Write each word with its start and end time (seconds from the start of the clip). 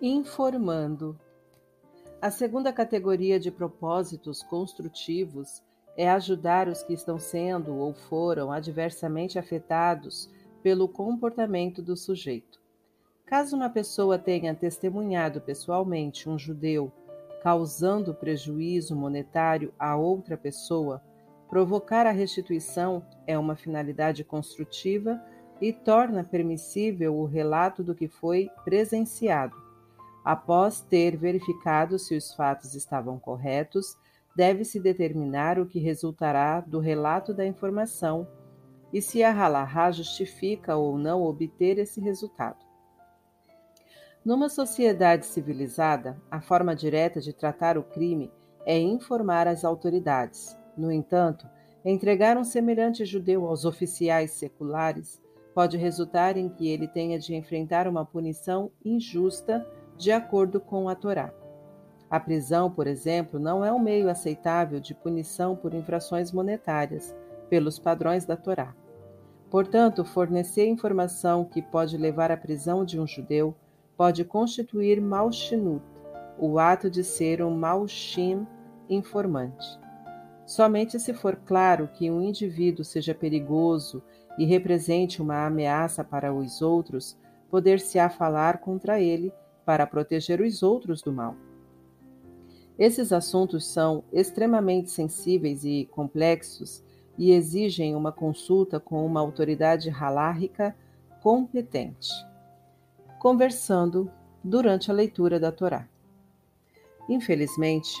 Informando. 0.00 1.18
A 2.20 2.30
segunda 2.30 2.70
categoria 2.70 3.40
de 3.40 3.50
propósitos 3.50 4.42
construtivos 4.42 5.62
é 5.96 6.06
ajudar 6.10 6.68
os 6.68 6.82
que 6.82 6.92
estão 6.92 7.18
sendo 7.18 7.74
ou 7.74 7.94
foram 7.94 8.52
adversamente 8.52 9.38
afetados 9.38 10.28
pelo 10.62 10.86
comportamento 10.86 11.80
do 11.80 11.96
sujeito. 11.96 12.60
Caso 13.24 13.56
uma 13.56 13.70
pessoa 13.70 14.18
tenha 14.18 14.54
testemunhado 14.54 15.40
pessoalmente 15.40 16.28
um 16.28 16.38
judeu 16.38 16.92
causando 17.42 18.12
prejuízo 18.12 18.94
monetário 18.94 19.72
a 19.78 19.96
outra 19.96 20.36
pessoa, 20.36 21.02
provocar 21.48 22.06
a 22.06 22.10
restituição 22.10 23.02
é 23.26 23.38
uma 23.38 23.56
finalidade 23.56 24.22
construtiva 24.24 25.18
e 25.58 25.72
torna 25.72 26.22
permissível 26.22 27.16
o 27.16 27.24
relato 27.24 27.82
do 27.82 27.94
que 27.94 28.08
foi 28.08 28.50
presenciado. 28.62 29.65
Após 30.26 30.80
ter 30.80 31.16
verificado 31.16 32.00
se 32.00 32.16
os 32.16 32.34
fatos 32.34 32.74
estavam 32.74 33.16
corretos, 33.16 33.96
deve-se 34.34 34.80
determinar 34.80 35.56
o 35.56 35.66
que 35.66 35.78
resultará 35.78 36.60
do 36.60 36.80
relato 36.80 37.32
da 37.32 37.46
informação 37.46 38.26
e 38.92 39.00
se 39.00 39.22
a 39.22 39.32
halahá 39.32 39.92
justifica 39.92 40.74
ou 40.74 40.98
não 40.98 41.22
obter 41.22 41.78
esse 41.78 42.00
resultado. 42.00 42.58
Numa 44.24 44.48
sociedade 44.48 45.26
civilizada, 45.26 46.20
a 46.28 46.40
forma 46.40 46.74
direta 46.74 47.20
de 47.20 47.32
tratar 47.32 47.78
o 47.78 47.84
crime 47.84 48.32
é 48.64 48.76
informar 48.76 49.46
as 49.46 49.64
autoridades. 49.64 50.58
No 50.76 50.90
entanto, 50.90 51.46
entregar 51.84 52.36
um 52.36 52.42
semelhante 52.42 53.04
judeu 53.04 53.46
aos 53.46 53.64
oficiais 53.64 54.32
seculares 54.32 55.22
pode 55.54 55.76
resultar 55.76 56.36
em 56.36 56.48
que 56.48 56.66
ele 56.66 56.88
tenha 56.88 57.16
de 57.16 57.32
enfrentar 57.32 57.86
uma 57.86 58.04
punição 58.04 58.72
injusta 58.84 59.64
de 59.96 60.12
acordo 60.12 60.60
com 60.60 60.88
a 60.88 60.94
Torá. 60.94 61.32
A 62.08 62.20
prisão, 62.20 62.70
por 62.70 62.86
exemplo, 62.86 63.40
não 63.40 63.64
é 63.64 63.72
um 63.72 63.78
meio 63.78 64.08
aceitável 64.08 64.78
de 64.78 64.94
punição 64.94 65.56
por 65.56 65.74
infrações 65.74 66.30
monetárias, 66.30 67.14
pelos 67.48 67.78
padrões 67.78 68.24
da 68.24 68.36
Torá. 68.36 68.74
Portanto, 69.50 70.04
fornecer 70.04 70.66
informação 70.66 71.44
que 71.44 71.62
pode 71.62 71.96
levar 71.96 72.30
à 72.30 72.36
prisão 72.36 72.84
de 72.84 73.00
um 73.00 73.06
judeu 73.06 73.54
pode 73.96 74.24
constituir 74.24 75.00
malshinut, 75.00 75.82
o 76.38 76.58
ato 76.58 76.90
de 76.90 77.02
ser 77.02 77.42
um 77.42 77.50
malshim 77.50 78.46
informante. 78.88 79.66
Somente 80.44 81.00
se 81.00 81.12
for 81.12 81.36
claro 81.36 81.88
que 81.88 82.10
um 82.10 82.22
indivíduo 82.22 82.84
seja 82.84 83.14
perigoso 83.14 84.02
e 84.38 84.44
represente 84.44 85.20
uma 85.20 85.46
ameaça 85.46 86.04
para 86.04 86.32
os 86.32 86.60
outros, 86.60 87.18
poder-se-á 87.50 88.08
falar 88.08 88.58
contra 88.58 89.00
ele 89.00 89.32
para 89.66 89.86
proteger 89.86 90.40
os 90.40 90.62
outros 90.62 91.02
do 91.02 91.12
mal. 91.12 91.36
Esses 92.78 93.12
assuntos 93.12 93.66
são 93.66 94.04
extremamente 94.12 94.90
sensíveis 94.90 95.64
e 95.64 95.88
complexos 95.90 96.84
e 97.18 97.32
exigem 97.32 97.96
uma 97.96 98.12
consulta 98.12 98.78
com 98.78 99.04
uma 99.04 99.20
autoridade 99.20 99.90
halárrica 99.90 100.76
competente. 101.20 102.10
Conversando 103.18 104.10
durante 104.44 104.90
a 104.90 104.94
leitura 104.94 105.40
da 105.40 105.50
Torá. 105.50 105.88
Infelizmente, 107.08 107.92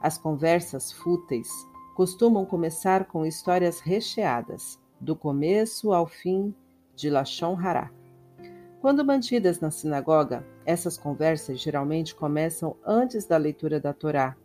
as 0.00 0.18
conversas 0.18 0.90
fúteis 0.90 1.48
costumam 1.94 2.44
começar 2.44 3.04
com 3.04 3.24
histórias 3.24 3.80
recheadas, 3.80 4.80
do 4.98 5.14
começo 5.14 5.92
ao 5.92 6.06
fim 6.06 6.54
de 6.96 7.10
Lachon 7.10 7.56
Hará. 7.58 7.90
Quando 8.82 9.04
mantidas 9.04 9.60
na 9.60 9.70
sinagoga, 9.70 10.44
essas 10.66 10.98
conversas 10.98 11.60
geralmente 11.60 12.16
começam 12.16 12.76
antes 12.84 13.24
da 13.24 13.36
leitura 13.36 13.78
da 13.78 13.92
Torá, 13.92 14.36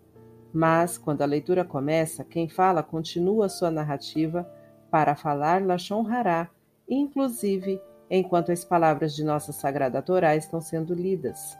mas 0.53 0.95
quando 0.95 1.23
a 1.23 1.25
leitura 1.25 1.65
começa, 1.65 2.23
quem 2.23 2.47
fala 2.47 2.83
continua 2.83 3.49
sua 3.49 3.71
narrativa 3.71 4.47
para 4.91 5.15
falar 5.15 5.65
Lashon 5.65 6.05
Hará, 6.07 6.51
inclusive 6.87 7.81
enquanto 8.11 8.51
as 8.51 8.63
palavras 8.63 9.15
de 9.15 9.23
nossa 9.23 9.51
Sagrada 9.51 10.03
Torá 10.03 10.35
estão 10.35 10.61
sendo 10.61 10.93
lidas. 10.93 11.57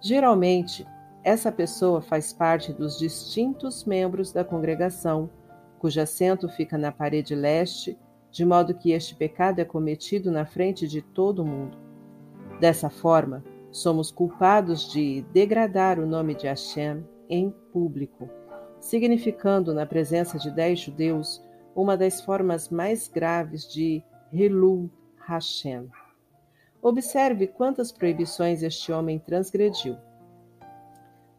Geralmente, 0.00 0.86
essa 1.24 1.50
pessoa 1.50 2.00
faz 2.00 2.32
parte 2.32 2.72
dos 2.72 2.96
distintos 2.96 3.84
membros 3.84 4.30
da 4.30 4.44
congregação, 4.44 5.28
cujo 5.80 6.00
assento 6.00 6.48
fica 6.48 6.78
na 6.78 6.92
parede 6.92 7.34
leste 7.34 7.98
de 8.34 8.44
modo 8.44 8.74
que 8.74 8.90
este 8.90 9.14
pecado 9.14 9.60
é 9.60 9.64
cometido 9.64 10.28
na 10.28 10.44
frente 10.44 10.88
de 10.88 11.00
todo 11.00 11.46
mundo. 11.46 11.78
Dessa 12.58 12.90
forma, 12.90 13.44
somos 13.70 14.10
culpados 14.10 14.90
de 14.90 15.22
degradar 15.32 16.00
o 16.00 16.06
nome 16.06 16.34
de 16.34 16.48
Hashem 16.48 17.06
em 17.28 17.54
público, 17.72 18.28
significando 18.80 19.72
na 19.72 19.86
presença 19.86 20.36
de 20.36 20.50
dez 20.50 20.80
judeus 20.80 21.40
uma 21.76 21.96
das 21.96 22.20
formas 22.22 22.68
mais 22.70 23.06
graves 23.06 23.72
de 23.72 24.02
Hilul 24.32 24.90
Hashem. 25.28 25.88
Observe 26.82 27.46
quantas 27.46 27.92
proibições 27.92 28.64
este 28.64 28.90
homem 28.90 29.20
transgrediu. 29.20 29.96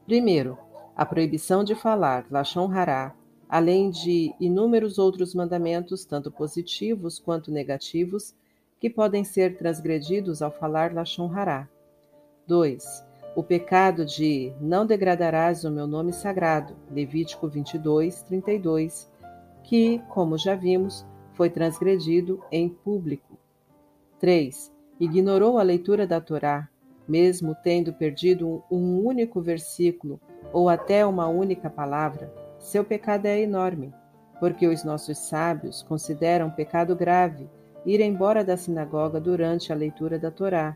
Primeiro, 0.05 0.57
a 0.95 1.05
proibição 1.05 1.61
de 1.61 1.75
falar 1.75 2.25
Lashon 2.31 2.71
Hará 2.71 3.13
além 3.49 3.89
de 3.89 4.33
inúmeros 4.39 4.97
outros 4.97 5.33
mandamentos, 5.33 6.05
tanto 6.05 6.31
positivos 6.31 7.19
quanto 7.19 7.51
negativos, 7.51 8.33
que 8.79 8.89
podem 8.89 9.23
ser 9.23 9.57
transgredidos 9.57 10.41
ao 10.41 10.51
falar 10.51 10.93
Lashon 10.93 11.31
Hará. 11.33 11.67
2. 12.47 13.03
O 13.35 13.43
pecado 13.43 14.05
de 14.05 14.53
não 14.61 14.85
degradarás 14.85 15.63
o 15.63 15.71
meu 15.71 15.87
nome 15.87 16.13
sagrado, 16.13 16.75
Levítico 16.89 17.47
22, 17.47 18.21
32, 18.23 19.09
que, 19.63 19.99
como 20.09 20.37
já 20.37 20.55
vimos, 20.55 21.05
foi 21.33 21.49
transgredido 21.49 22.41
em 22.51 22.69
público. 22.69 23.37
3. 24.19 24.71
Ignorou 24.99 25.57
a 25.57 25.63
leitura 25.63 26.07
da 26.07 26.21
Torá, 26.21 26.69
mesmo 27.07 27.55
tendo 27.63 27.93
perdido 27.93 28.63
um 28.71 29.05
único 29.05 29.41
versículo 29.41 30.19
ou 30.53 30.69
até 30.69 31.05
uma 31.05 31.27
única 31.27 31.69
palavra 31.69 32.44
seu 32.65 32.83
pecado 32.83 33.27
é 33.27 33.39
enorme, 33.39 33.93
porque 34.39 34.67
os 34.67 34.83
nossos 34.83 35.19
sábios 35.19 35.83
consideram 35.83 36.49
pecado 36.49 36.95
grave 36.95 37.47
ir 37.85 38.01
embora 38.01 38.43
da 38.43 38.57
sinagoga 38.57 39.21
durante 39.21 39.71
a 39.71 39.75
leitura 39.75 40.17
da 40.17 40.31
Torá. 40.31 40.75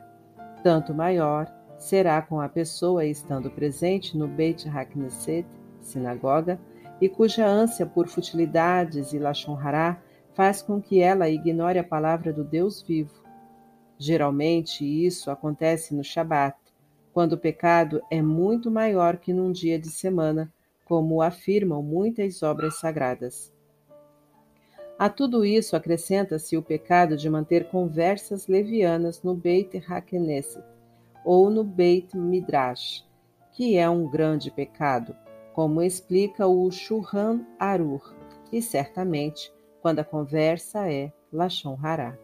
Tanto 0.62 0.94
maior 0.94 1.52
será 1.80 2.22
com 2.22 2.40
a 2.40 2.48
pessoa 2.48 3.04
estando 3.06 3.50
presente 3.50 4.16
no 4.16 4.28
Beit 4.28 4.70
HaKnesset, 4.70 5.48
sinagoga, 5.82 6.60
e 7.02 7.10
cuja 7.10 7.48
ânsia 7.48 7.88
por 7.88 8.08
futilidades 8.08 9.12
e 9.12 9.18
lashon 9.18 9.58
hará 9.58 10.00
faz 10.36 10.62
com 10.62 10.80
que 10.80 11.02
ela 11.02 11.28
ignore 11.28 11.80
a 11.80 11.84
palavra 11.84 12.32
do 12.32 12.44
Deus 12.44 12.84
vivo. 12.84 13.24
Geralmente 13.98 14.86
isso 14.86 15.32
acontece 15.32 15.96
no 15.96 16.04
Shabat, 16.04 16.56
quando 17.12 17.34
o 17.34 17.38
pecado 17.38 18.00
é 18.12 18.22
muito 18.22 18.70
maior 18.70 19.18
que 19.18 19.34
num 19.34 19.52
dia 19.52 19.80
de 19.80 19.90
semana, 19.90 20.54
como 20.90 21.22
afirmam 21.22 21.84
muitas 21.84 22.42
obras 22.42 22.80
sagradas. 22.80 23.54
A 24.98 25.08
tudo 25.08 25.46
isso 25.46 25.76
acrescenta-se 25.76 26.58
o 26.58 26.64
pecado 26.64 27.16
de 27.16 27.30
manter 27.30 27.70
conversas 27.70 28.48
levianas 28.48 29.22
no 29.22 29.36
Beit 29.36 29.78
HaKnesset 29.88 30.66
ou 31.24 31.52
no 31.52 31.64
Beit 31.64 32.18
Midrash, 32.18 33.08
que 33.52 33.78
é 33.78 33.88
um 33.88 34.10
grande 34.10 34.50
pecado, 34.50 35.16
como 35.54 35.84
explica 35.84 36.48
o 36.48 36.72
Shulchan 36.72 37.46
Aruch, 37.60 38.12
e 38.52 38.60
certamente 38.60 39.54
quando 39.84 40.00
a 40.00 40.04
conversa 40.04 40.92
é 40.92 41.14
Lashon 41.32 41.78
Hará. 41.82 42.18